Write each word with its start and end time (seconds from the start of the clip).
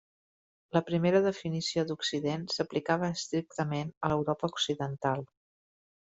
La 0.75 0.81
primera 0.85 1.19
definició 1.25 1.83
d'Occident 1.91 2.47
s'aplicava 2.53 3.09
estrictament 3.17 3.91
a 4.07 4.11
l'Europa 4.13 4.49
Occidental. 4.55 5.23